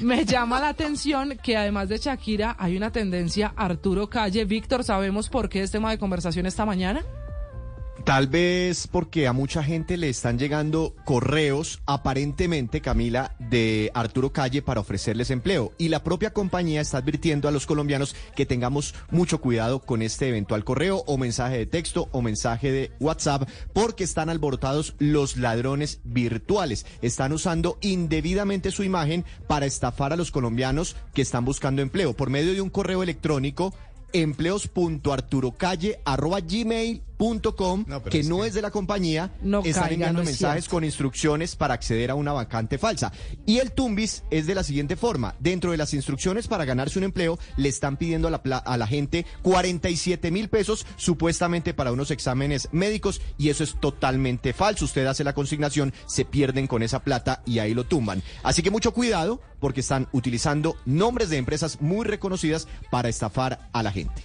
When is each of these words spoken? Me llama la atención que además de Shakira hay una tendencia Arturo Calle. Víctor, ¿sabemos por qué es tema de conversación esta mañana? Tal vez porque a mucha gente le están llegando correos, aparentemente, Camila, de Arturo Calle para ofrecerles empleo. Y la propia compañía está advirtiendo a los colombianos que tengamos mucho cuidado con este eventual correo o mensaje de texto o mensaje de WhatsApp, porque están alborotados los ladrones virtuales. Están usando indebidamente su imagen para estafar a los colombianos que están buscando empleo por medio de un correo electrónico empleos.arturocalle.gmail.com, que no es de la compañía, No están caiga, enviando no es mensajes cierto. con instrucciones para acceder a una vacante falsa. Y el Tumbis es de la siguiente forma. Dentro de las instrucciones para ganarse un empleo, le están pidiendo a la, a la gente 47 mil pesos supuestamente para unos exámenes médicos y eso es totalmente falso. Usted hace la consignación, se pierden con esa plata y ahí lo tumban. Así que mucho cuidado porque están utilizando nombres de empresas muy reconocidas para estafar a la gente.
Me 0.00 0.24
llama 0.24 0.60
la 0.60 0.68
atención 0.68 1.36
que 1.42 1.56
además 1.56 1.88
de 1.88 1.98
Shakira 1.98 2.54
hay 2.58 2.76
una 2.76 2.92
tendencia 2.92 3.52
Arturo 3.56 4.08
Calle. 4.08 4.44
Víctor, 4.44 4.84
¿sabemos 4.84 5.28
por 5.28 5.48
qué 5.48 5.62
es 5.62 5.72
tema 5.72 5.90
de 5.90 5.98
conversación 5.98 6.46
esta 6.46 6.64
mañana? 6.64 7.04
Tal 8.08 8.26
vez 8.26 8.86
porque 8.86 9.26
a 9.26 9.34
mucha 9.34 9.62
gente 9.62 9.98
le 9.98 10.08
están 10.08 10.38
llegando 10.38 10.96
correos, 11.04 11.82
aparentemente, 11.84 12.80
Camila, 12.80 13.36
de 13.38 13.90
Arturo 13.92 14.32
Calle 14.32 14.62
para 14.62 14.80
ofrecerles 14.80 15.30
empleo. 15.30 15.74
Y 15.76 15.90
la 15.90 16.02
propia 16.02 16.32
compañía 16.32 16.80
está 16.80 16.96
advirtiendo 16.96 17.48
a 17.48 17.50
los 17.50 17.66
colombianos 17.66 18.16
que 18.34 18.46
tengamos 18.46 18.94
mucho 19.10 19.42
cuidado 19.42 19.80
con 19.80 20.00
este 20.00 20.26
eventual 20.26 20.64
correo 20.64 21.04
o 21.06 21.18
mensaje 21.18 21.58
de 21.58 21.66
texto 21.66 22.08
o 22.12 22.22
mensaje 22.22 22.72
de 22.72 22.92
WhatsApp, 22.98 23.46
porque 23.74 24.04
están 24.04 24.30
alborotados 24.30 24.94
los 24.98 25.36
ladrones 25.36 26.00
virtuales. 26.02 26.86
Están 27.02 27.34
usando 27.34 27.76
indebidamente 27.82 28.70
su 28.70 28.84
imagen 28.84 29.26
para 29.46 29.66
estafar 29.66 30.14
a 30.14 30.16
los 30.16 30.30
colombianos 30.30 30.96
que 31.12 31.20
están 31.20 31.44
buscando 31.44 31.82
empleo 31.82 32.16
por 32.16 32.30
medio 32.30 32.54
de 32.54 32.62
un 32.62 32.70
correo 32.70 33.02
electrónico 33.02 33.74
empleos.arturocalle.gmail.com, 37.18 37.84
que 38.10 38.22
no 38.22 38.44
es 38.44 38.54
de 38.54 38.62
la 38.62 38.70
compañía, 38.70 39.32
No 39.42 39.58
están 39.58 39.72
caiga, 39.84 39.94
enviando 39.94 40.18
no 40.18 40.22
es 40.22 40.26
mensajes 40.28 40.64
cierto. 40.64 40.76
con 40.76 40.84
instrucciones 40.84 41.56
para 41.56 41.74
acceder 41.74 42.10
a 42.10 42.14
una 42.14 42.32
vacante 42.32 42.78
falsa. 42.78 43.12
Y 43.46 43.58
el 43.58 43.72
Tumbis 43.72 44.22
es 44.30 44.46
de 44.46 44.54
la 44.54 44.62
siguiente 44.62 44.96
forma. 44.96 45.34
Dentro 45.40 45.70
de 45.72 45.76
las 45.76 45.94
instrucciones 45.94 46.48
para 46.48 46.64
ganarse 46.64 46.98
un 46.98 47.04
empleo, 47.04 47.38
le 47.56 47.68
están 47.68 47.96
pidiendo 47.96 48.28
a 48.28 48.30
la, 48.30 48.36
a 48.58 48.76
la 48.76 48.86
gente 48.86 49.26
47 49.42 50.30
mil 50.30 50.48
pesos 50.48 50.86
supuestamente 50.96 51.74
para 51.74 51.92
unos 51.92 52.10
exámenes 52.10 52.68
médicos 52.72 53.20
y 53.36 53.48
eso 53.50 53.64
es 53.64 53.78
totalmente 53.80 54.52
falso. 54.52 54.84
Usted 54.84 55.06
hace 55.06 55.24
la 55.24 55.34
consignación, 55.34 55.92
se 56.06 56.24
pierden 56.24 56.66
con 56.66 56.82
esa 56.82 57.00
plata 57.00 57.42
y 57.46 57.58
ahí 57.58 57.74
lo 57.74 57.84
tumban. 57.84 58.22
Así 58.42 58.62
que 58.62 58.70
mucho 58.70 58.92
cuidado 58.92 59.40
porque 59.60 59.80
están 59.80 60.08
utilizando 60.12 60.76
nombres 60.86 61.30
de 61.30 61.36
empresas 61.36 61.80
muy 61.80 62.04
reconocidas 62.04 62.68
para 62.90 63.08
estafar 63.08 63.68
a 63.72 63.82
la 63.82 63.92
gente. 63.92 64.22